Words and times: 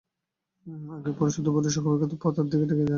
আজ্ঞে, 0.95 1.11
পরশুই 1.19 1.43
তো 1.45 1.49
বটে– 1.55 1.73
শুক্রবারকে 1.75 2.07
তো 2.11 2.15
পথের 2.21 2.41
মধ্যে 2.43 2.57
ঠেকিয়ে 2.59 2.69
রাখা 2.69 2.75
যায় 2.75 2.79
না। 2.79 2.89